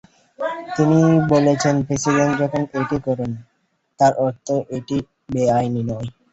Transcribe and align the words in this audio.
তিনি 0.75 0.99
বলেছেন, 1.31 1.75
প্রেসিডেন্ট 1.87 2.33
যখন 2.41 2.61
এটি 2.79 2.97
করেন, 3.05 3.31
তার 3.99 4.13
অর্থ 4.25 4.47
এটি 4.77 4.97
বেআইনি 5.29 5.81
নয়। 5.89 6.07